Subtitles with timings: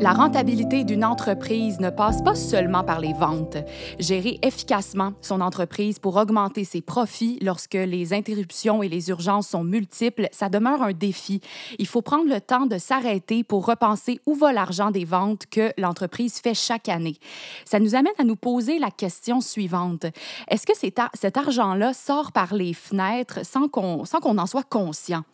[0.00, 3.56] La rentabilité d'une entreprise ne passe pas seulement par les ventes.
[3.98, 9.64] Gérer efficacement son entreprise pour augmenter ses profits lorsque les interruptions et les urgences sont
[9.64, 11.40] multiples, ça demeure un défi.
[11.80, 15.72] Il faut prendre le temps de s'arrêter pour repenser où va l'argent des ventes que
[15.76, 17.16] l'entreprise fait chaque année.
[17.64, 20.06] Ça nous amène à nous poser la question suivante.
[20.46, 25.24] Est-ce que cet argent-là sort par les fenêtres sans qu'on en soit conscient?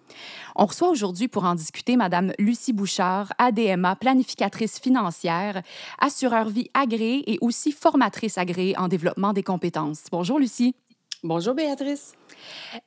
[0.57, 5.63] On reçoit aujourd'hui pour en discuter Madame Lucie Bouchard, ADMA, planificatrice financière,
[5.99, 10.05] assureur vie agréée et aussi formatrice agréée en développement des compétences.
[10.11, 10.75] Bonjour Lucie.
[11.23, 12.13] Bonjour Béatrice.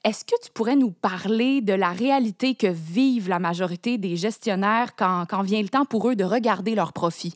[0.04, 4.96] Est-ce que tu pourrais nous parler de la réalité que vivent la majorité des gestionnaires
[4.96, 7.34] quand, quand vient le temps pour eux de regarder leurs profits?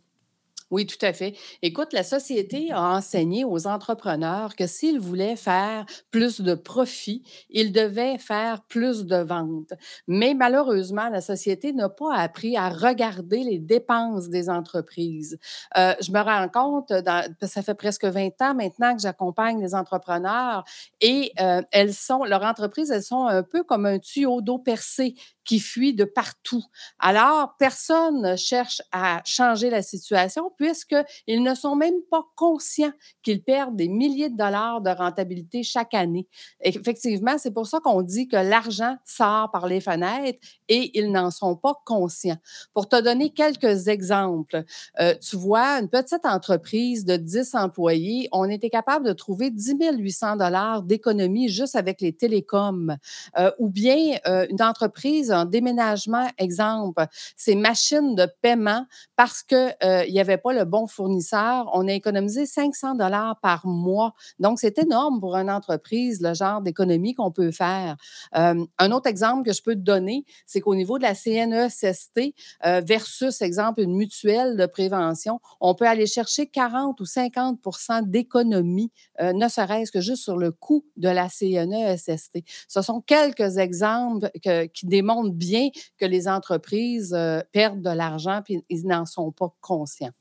[0.72, 1.36] Oui, tout à fait.
[1.62, 7.74] Écoute, la société a enseigné aux entrepreneurs que s'ils voulaient faire plus de profit, ils
[7.74, 9.74] devaient faire plus de ventes.
[10.08, 15.38] Mais malheureusement, la société n'a pas appris à regarder les dépenses des entreprises.
[15.78, 19.76] Euh, je me rends compte, dans, ça fait presque 20 ans maintenant que j'accompagne les
[19.76, 20.64] entrepreneurs
[21.02, 25.16] et euh, elles sont, leurs entreprises, elles sont un peu comme un tuyau d'eau percé
[25.52, 26.64] qui fuit de partout.
[26.98, 33.44] Alors, personne ne cherche à changer la situation puisqu'ils ne sont même pas conscients qu'ils
[33.44, 36.26] perdent des milliers de dollars de rentabilité chaque année.
[36.62, 41.32] effectivement, c'est pour ça qu'on dit que l'argent sort par les fenêtres et ils n'en
[41.32, 42.38] sont pas conscients.
[42.74, 44.64] Pour te donner quelques exemples,
[45.02, 49.76] euh, tu vois, une petite entreprise de 10 employés, on était capable de trouver 10
[49.98, 52.96] 800 dollars d'économie juste avec les télécoms.
[53.38, 60.06] Euh, ou bien euh, une entreprise déménagement, exemple, ces machines de paiement, parce qu'il euh,
[60.08, 64.14] n'y avait pas le bon fournisseur, on a économisé 500 dollars par mois.
[64.40, 67.98] Donc, c'est énorme pour une entreprise, le genre d'économie qu'on peut faire.
[68.36, 72.34] Euh, un autre exemple que je peux te donner, c'est qu'au niveau de la CNESST
[72.66, 78.92] euh, versus, exemple, une mutuelle de prévention, on peut aller chercher 40 ou 50% d'économie,
[79.22, 82.40] ne serait-ce que juste sur le coût de la CNESST.
[82.68, 84.32] Ce sont quelques exemples
[84.74, 89.54] qui démontrent bien que les entreprises euh, perdent de l'argent puis ils n'en sont pas
[89.62, 90.12] conscients.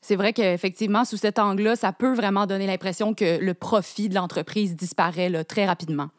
[0.00, 4.14] C'est vrai qu'effectivement, sous cet angle-là, ça peut vraiment donner l'impression que le profit de
[4.14, 6.10] l'entreprise disparaît très rapidement.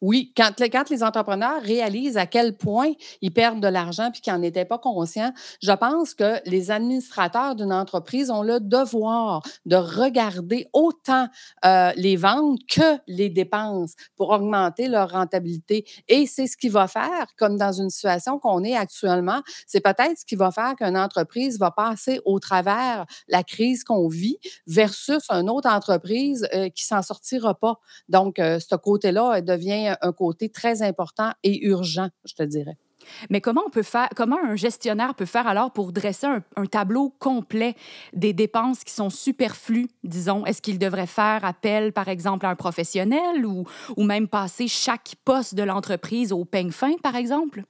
[0.00, 4.42] Oui, quand, les entrepreneurs réalisent à quel point ils perdent de l'argent puis qu'ils n'en
[4.42, 10.68] étaient pas conscients, je pense que les administrateurs d'une entreprise ont le devoir de regarder
[10.72, 11.26] autant
[11.64, 15.84] euh, les ventes que les dépenses pour augmenter leur rentabilité.
[16.06, 20.18] Et c'est ce qui va faire, comme dans une situation qu'on est actuellement, c'est peut-être
[20.18, 25.28] ce qui va faire qu'une entreprise va passer au travers la crise qu'on vit versus
[25.30, 27.80] une autre entreprise euh, qui s'en sortira pas.
[28.08, 32.76] Donc, euh, ce côté-là devient un côté très important et urgent, je te dirais.
[33.30, 37.14] Mais comment on peut faire, comment un gestionnaire peut faire alors pour dresser un, tableau
[37.18, 37.74] complet
[38.12, 40.44] des dépenses qui sont superflues, disons?
[40.44, 43.64] Est-ce qu'il devrait faire appel, par exemple, à un professionnel ou,
[43.96, 47.64] ou même passer chaque poste de l'entreprise au peigne fin, par exemple?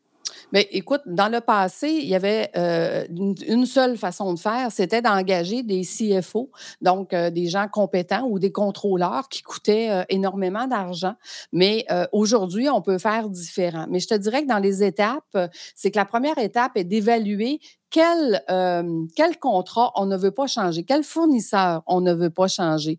[0.52, 5.02] Mais écoute, dans le passé, il y avait euh, une, seule façon de faire, c'était
[5.02, 6.50] d'engager des CFO,
[6.80, 11.14] donc euh, des gens compétents ou des contrôleurs qui coûtaient euh, énormément d'argent.
[11.52, 13.86] Mais aujourd'hui, on peut faire différent.
[13.88, 15.38] Mais je te dirais que dans les étapes,
[15.74, 17.60] c'est que la première étape est d'évaluer
[17.90, 18.42] quel,
[19.16, 22.98] quel contrat on ne veut pas changer, quel fournisseur on ne veut pas changer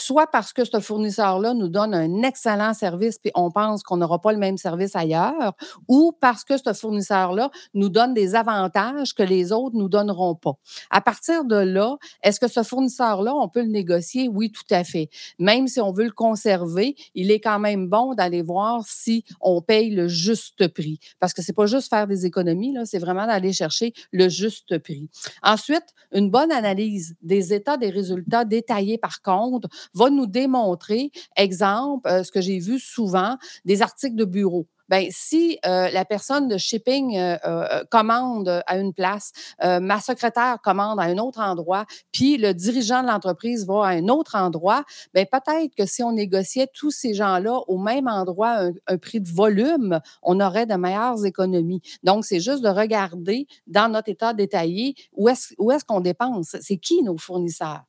[0.00, 4.20] soit parce que ce fournisseur-là nous donne un excellent service puis on pense qu'on n'aura
[4.20, 5.54] pas le même service ailleurs,
[5.88, 10.54] ou parce que ce fournisseur-là nous donne des avantages que les autres nous donneront pas.
[10.90, 14.28] À partir de là, est-ce que ce fournisseur-là, on peut le négocier?
[14.28, 15.08] Oui, tout à fait.
[15.38, 19.60] Même si on veut le conserver, il est quand même bon d'aller voir si on
[19.60, 20.98] paye le juste prix.
[21.20, 24.78] Parce que c'est pas juste faire des économies, là, c'est vraiment d'aller chercher le juste
[24.78, 25.08] prix.
[25.42, 32.08] Ensuite, une bonne analyse des états des résultats détaillés par contre va nous démontrer, exemple,
[32.08, 34.66] euh, ce que j'ai vu souvent, des articles de bureau.
[34.88, 39.32] Bien, si euh, la personne de shipping euh, euh, commande à une place,
[39.62, 44.08] ma secrétaire commande à un autre endroit, puis le dirigeant de l'entreprise va à un
[44.08, 44.84] autre endroit,
[45.14, 49.28] bien, peut-être que si on négociait tous ces gens-là au même endroit, un, prix de
[49.28, 51.80] volume, on aurait de meilleures économies.
[52.02, 56.56] Donc, c'est juste de regarder dans notre état détaillé où est-ce où est qu'on dépense,
[56.60, 57.82] c'est qui nos fournisseurs.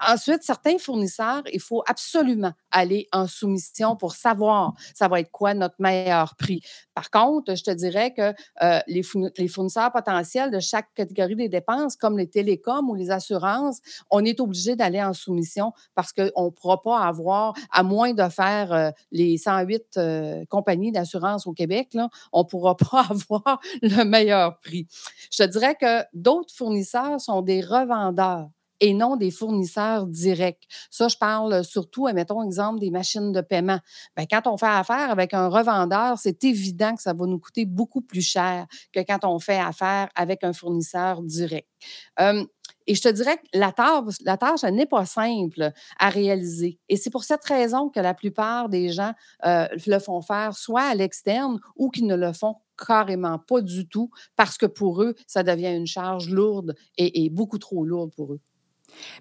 [0.00, 5.54] Ensuite, certains fournisseurs, il faut absolument aller en soumission pour savoir ça va être quoi
[5.54, 6.62] notre meilleur prix.
[6.94, 8.32] Par contre, je te dirais que
[8.62, 13.80] euh, les, fournisseurs potentiels de chaque catégorie des dépenses, comme les télécoms ou les assurances,
[14.10, 18.28] on est obligé d'aller en soumission parce qu'on ne pourra pas avoir, à moins de
[18.28, 21.96] faire euh, les 108 euh, compagnies d'assurance au Québec,
[22.32, 24.86] on ne pourra pas avoir le meilleur prix.
[25.30, 28.48] Je te dirais que d'autres fournisseurs sont des revendeurs
[28.82, 30.66] et non des fournisseurs directs.
[30.90, 33.78] Ça, je parle surtout, mettons exemple des machines de paiement.
[34.16, 37.64] Bien, quand on fait affaire avec un revendeur, c'est évident que ça va nous coûter
[37.64, 41.68] beaucoup plus cher que quand on fait affaire avec un fournisseur direct.
[42.86, 45.70] et je te dirais que la tâche, la tâche n'est pas simple
[46.00, 46.80] à réaliser.
[46.88, 49.12] Et c'est pour cette raison que la plupart des gens
[49.46, 53.88] euh, le font faire soit à l'externe ou qu'ils ne le font carrément pas du
[53.88, 58.32] tout parce que pour eux, ça devient une charge lourde et beaucoup trop lourde pour
[58.32, 58.40] eux.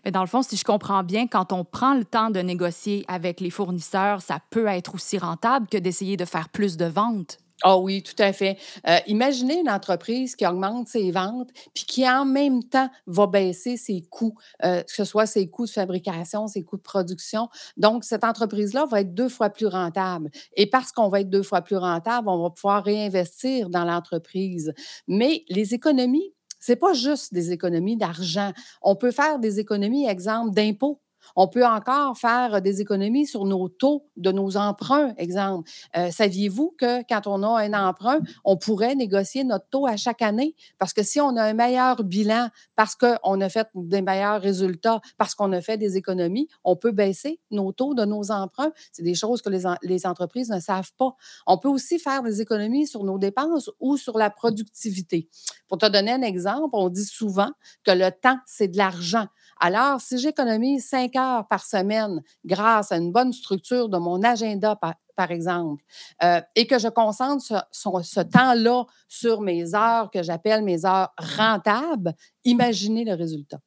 [0.06, 3.06] Mais dans le fond, si je comprends bien, quand on prend le temps de négocier
[3.07, 7.38] avec les fournisseurs, ça peut être aussi rentable que d'essayer de faire plus de ventes.
[7.63, 8.57] Ah oui, tout à fait.
[8.88, 13.77] Euh, imaginez une entreprise qui augmente ses ventes, puis qui en même temps va baisser
[13.77, 14.35] ses coûts,
[14.65, 17.50] euh, que ce soit ses coûts de fabrication, ses coûts de production.
[17.77, 20.31] Donc, cette entreprise-là va être deux fois plus rentable.
[20.56, 24.73] Et parce qu'on va être deux fois plus rentable, on va pouvoir réinvestir dans l'entreprise.
[25.07, 28.54] Mais les économies c'est pas juste des économies d'argent.
[28.81, 31.02] On peut faire des économies, exemple, d'impôts.
[31.36, 35.69] On peut encore faire des économies sur nos taux de nos emprunts, exemple.
[35.95, 40.22] Euh, saviez-vous que quand on a un emprunt, on pourrait négocier notre taux à chaque
[40.22, 40.56] année?
[40.78, 45.01] Parce que si on a un meilleur bilan, parce qu'on a fait des meilleurs résultats,
[45.18, 48.72] parce qu'on a fait des économies, on peut baisser nos taux de nos emprunts.
[48.92, 51.16] C'est des choses que les, les entreprises ne savent pas.
[51.48, 55.30] On peut aussi faire des économies sur nos dépenses ou sur la productivité.
[55.68, 57.50] Pour te donner un exemple, on dit souvent
[57.83, 59.28] que le temps, c'est de l'argent.
[59.60, 64.75] Alors, si j'économise cinq heures par semaine grâce à une bonne structure de mon agenda,
[64.75, 65.83] par, exemple,
[66.23, 72.13] euh, et que je concentre ce, temps-là sur mes heures que j'appelle mes heures rentables,
[72.44, 73.59] imaginez le résultat.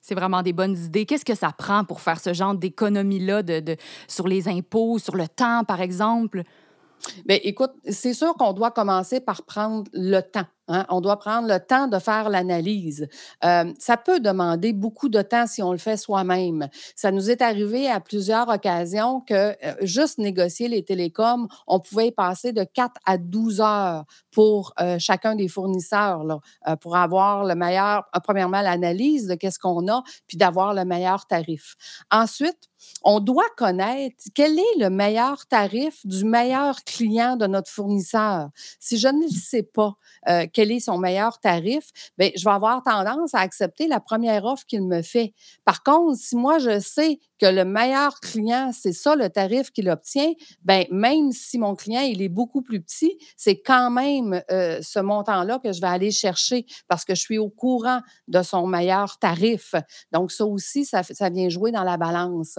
[0.00, 1.06] C'est vraiment des bonnes idées.
[1.06, 3.76] Qu'est-ce que ça prend pour faire ce genre d'économie-là de,
[4.08, 6.42] sur les impôts, sur le temps, par exemple?
[7.24, 10.46] Bien, écoute, c'est sûr qu'on doit commencer par prendre le temps.
[10.68, 10.84] Hein.
[10.88, 13.08] On doit prendre le temps de faire l'analyse.
[13.44, 16.68] Euh, ça peut demander beaucoup de temps si on le fait soi-même.
[16.94, 22.08] Ça nous est arrivé à plusieurs occasions que euh, juste négocier les télécoms, on pouvait
[22.08, 26.24] y passer de 4 à 12 heures pour euh, chacun des fournisseurs,
[26.80, 31.76] pour avoir le meilleur, premièrement, l'analyse de qu'est-ce qu'on a, puis d'avoir le meilleur tarif.
[32.10, 32.68] Ensuite,
[33.02, 38.50] on doit connaître quel est le meilleur tarif du meilleur client de notre fournisseur.
[38.78, 39.94] Si je ne le sais pas,
[40.56, 44.64] quel est son meilleur tarif, bien, je vais avoir tendance à accepter la première offre
[44.64, 45.34] qu'il me fait.
[45.66, 49.90] Par contre, si moi, je sais que le meilleur client, c'est ça le tarif qu'il
[49.90, 50.32] obtient,
[50.62, 54.98] ben même si mon client il est beaucoup plus petit, c'est quand même euh, ce
[54.98, 59.18] montant-là que je vais aller chercher parce que je suis au courant de son meilleur
[59.18, 59.74] tarif.
[60.12, 62.58] Donc ça aussi, ça, ça vient jouer dans la balance.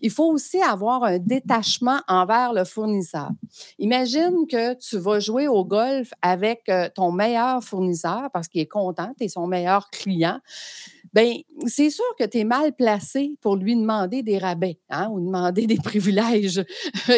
[0.00, 3.30] Il faut aussi avoir un détachement envers le fournisseur.
[3.78, 7.29] Imagine que tu vas jouer au golf avec euh, ton meilleur
[7.62, 10.40] fournisseur parce qu'il est content, tu es son meilleur client.
[11.12, 11.34] Bien,
[11.66, 15.66] c'est sûr que tu es mal placé pour lui demander des rabais hein, ou demander
[15.66, 16.64] des privilèges.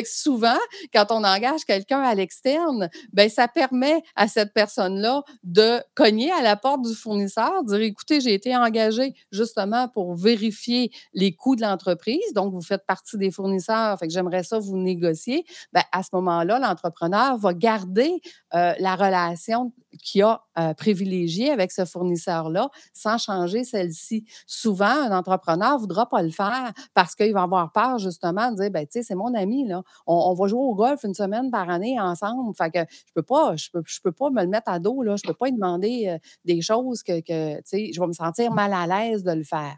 [0.07, 0.57] souvent,
[0.95, 6.43] quand on engage quelqu'un à l'externe, ben ça permet à cette personne-là de cogner à
[6.43, 11.63] la porte du fournisseur, dire écoutez, j'ai été engagé justement pour vérifier les coûts de
[11.63, 15.45] l'entreprise, donc vous faites partie des fournisseurs, fait que j'aimerais ça vous négocier.
[15.75, 18.23] Ben, à ce moment-là, l'entrepreneur va garder
[18.55, 19.73] euh, la relation
[20.03, 24.25] qu'il a euh, privilégiée avec ce fournisseur-là sans changer celle-ci.
[24.47, 28.57] Souvent, un entrepreneur ne voudra pas le faire parce qu'il va avoir peur justement de
[28.57, 29.83] dire, ben, tu sais, c'est mon ami, là.
[30.07, 32.55] On, va jouer au golf une semaine par année ensemble.
[32.57, 35.03] Fait que je peux pas, je peux, je peux pas me le mettre à dos,
[35.03, 35.17] là.
[35.17, 38.73] Je peux pas lui demander euh, des choses que, que je vais me sentir mal
[38.73, 39.77] à l'aise de le faire.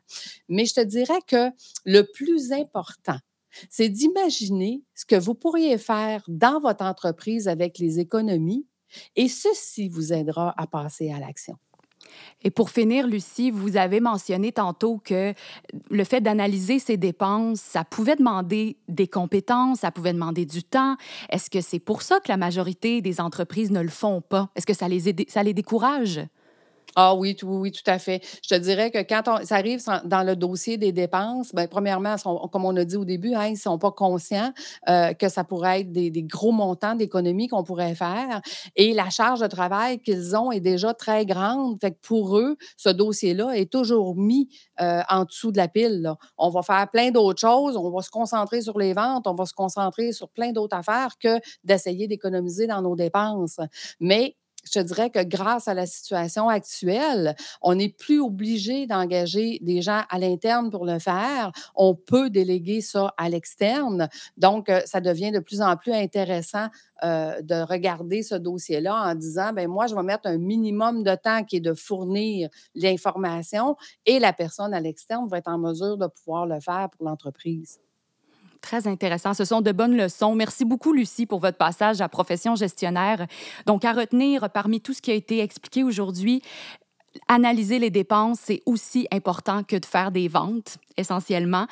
[0.49, 1.51] Mais je te dirais que
[1.85, 3.19] le plus important,
[3.71, 8.67] c'est d'imaginer ce que vous pourriez faire dans votre entreprise avec les économies
[9.17, 11.57] et ceci vous aidera à passer à l'action.
[12.43, 15.33] Et pour finir, Lucie, vous avez mentionné tantôt que
[15.91, 20.97] le fait d'analyser ses dépenses, ça pouvait demander des compétences, ça pouvait demander du temps.
[21.31, 24.51] Est-ce que c'est pour ça que la majorité des entreprises ne le font pas?
[24.55, 26.21] Est-ce que ça les, ça les décourage?
[26.97, 28.23] Ah oui, tout, oui, tout à fait.
[28.43, 32.15] Je te dirais que quand on, ça arrive dans le dossier des dépenses, bien, premièrement,
[32.53, 34.53] comme on a dit au début, hein, ils ne sont pas conscients
[34.89, 38.41] euh, que ça pourrait être des, gros montants d'économies qu'on pourrait faire.
[38.77, 41.81] Et la charge de travail qu'ils ont est déjà très grande.
[41.81, 44.49] Fait que pour eux, ce dossier-là est toujours mis
[44.81, 46.13] euh, en dessous de la pile.
[46.39, 47.77] On va faire plein d'autres choses.
[47.77, 49.27] On va se concentrer sur les ventes.
[49.27, 53.59] On va se concentrer sur plein d'autres affaires que d'essayer d'économiser dans nos dépenses.
[53.99, 59.59] Mais je te dirais que grâce à la situation actuelle, on n'est plus obligé d'engager
[59.63, 61.53] des gens à l'interne pour le faire.
[61.75, 64.09] On peut déléguer ça à l'externe.
[64.37, 66.69] Donc, euh, ça devient de plus en plus intéressant
[67.03, 71.15] euh, de regarder ce dossier-là en disant, ben moi, je vais mettre un minimum de
[71.15, 75.99] temps qui est de fournir l'information et la personne à l'externe va être en mesure
[75.99, 77.81] de pouvoir le faire pour l'entreprise.
[78.65, 79.35] Très intéressant.
[79.35, 80.35] Ce sont de bonnes leçons.
[80.35, 83.27] Merci beaucoup, Lucie, pour votre passage à profession gestionnaire.
[83.67, 86.41] Donc, à retenir parmi tout ce qui a été expliqué aujourd'hui,
[87.29, 91.67] analyser les dépenses, c'est aussi important que de faire des ventes, essentiellement,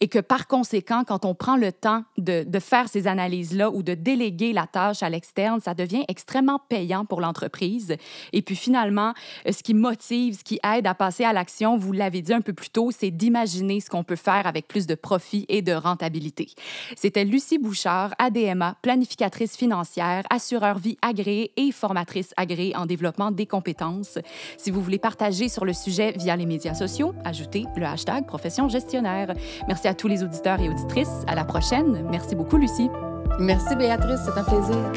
[0.00, 3.94] et que par conséquent, quand on prend le temps de, faire ces analyses-là ou de
[3.94, 7.96] déléguer la tâche à l'externe, ça devient extrêmement payant pour l'entreprise.
[8.32, 9.14] Et puis finalement,
[9.48, 12.52] ce qui motive, ce qui aide à passer à l'action, vous l'avez dit un peu
[12.52, 16.48] plus tôt, c'est d'imaginer ce qu'on peut faire avec plus de profit et de rentabilité.
[16.96, 23.46] C'était Lucie Bouchard, ADMA, planificatrice financière, assureur vie agréée et formatrice agréée en développement des
[23.46, 24.18] compétences.
[24.56, 28.67] Si vous voulez partager sur le sujet via les médias sociaux, ajoutez le hashtag profession
[28.68, 29.34] gestionnaire.
[29.66, 31.24] Merci à tous les auditeurs et auditrices.
[31.26, 32.04] À la prochaine.
[32.10, 32.90] Merci beaucoup, Lucie.
[33.38, 34.20] Merci, Béatrice.
[34.24, 34.92] C'est un plaisir.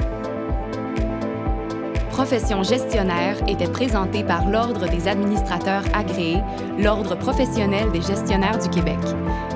[2.11, 6.41] Profession gestionnaire était présentée par l'Ordre des administrateurs agréés,
[6.77, 8.99] l'Ordre professionnel des gestionnaires du Québec.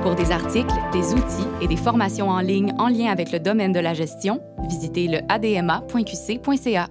[0.02, 3.74] Pour des articles, des outils et des formations en ligne en lien avec le domaine
[3.74, 6.88] de la gestion, visitez le adma.qc.ca.